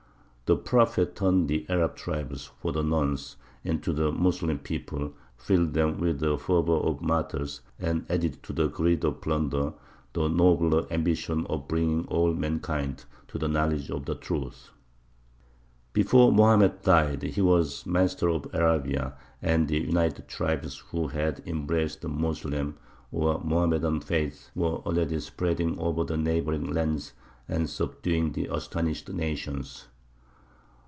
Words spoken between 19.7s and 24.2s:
united tribes who had embraced the Moslem or Mohammedan